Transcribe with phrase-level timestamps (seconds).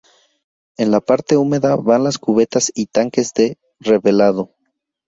[0.77, 4.55] En la parte húmeda van las cubetas y tanques de revelado.